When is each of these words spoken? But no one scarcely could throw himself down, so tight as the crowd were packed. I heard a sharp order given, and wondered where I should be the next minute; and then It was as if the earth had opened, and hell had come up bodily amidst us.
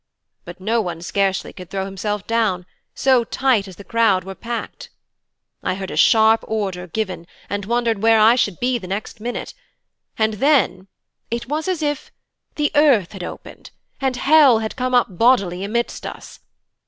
But 0.45 0.59
no 0.59 0.81
one 0.81 1.03
scarcely 1.03 1.53
could 1.53 1.69
throw 1.69 1.85
himself 1.85 2.25
down, 2.25 2.65
so 2.95 3.23
tight 3.23 3.67
as 3.67 3.75
the 3.75 3.83
crowd 3.83 4.23
were 4.23 4.33
packed. 4.33 4.89
I 5.61 5.75
heard 5.75 5.91
a 5.91 5.95
sharp 5.95 6.43
order 6.47 6.87
given, 6.87 7.27
and 7.51 7.65
wondered 7.65 8.01
where 8.01 8.19
I 8.19 8.33
should 8.33 8.59
be 8.59 8.79
the 8.79 8.87
next 8.87 9.19
minute; 9.19 9.53
and 10.17 10.33
then 10.41 10.87
It 11.29 11.47
was 11.47 11.67
as 11.67 11.83
if 11.83 12.09
the 12.55 12.71
earth 12.73 13.11
had 13.11 13.23
opened, 13.23 13.69
and 13.99 14.15
hell 14.15 14.57
had 14.57 14.75
come 14.75 14.95
up 14.95 15.19
bodily 15.19 15.63
amidst 15.63 16.07
us. 16.07 16.39